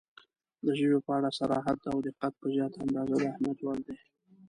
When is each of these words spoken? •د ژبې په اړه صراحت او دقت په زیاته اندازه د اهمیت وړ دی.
•د 0.65 0.67
ژبې 0.79 0.99
په 1.05 1.11
اړه 1.17 1.29
صراحت 1.39 1.79
او 1.91 1.97
دقت 2.07 2.33
په 2.41 2.47
زیاته 2.55 2.77
اندازه 2.85 3.13
د 3.19 3.23
اهمیت 3.31 3.59
وړ 3.61 3.77
دی. 3.87 3.97